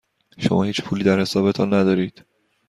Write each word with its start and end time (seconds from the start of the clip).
شما 0.39 0.63
هیچ 0.63 0.81
پولی 0.81 1.03
در 1.03 1.19
حسابتان 1.19 1.73
ندارید. 1.73 2.25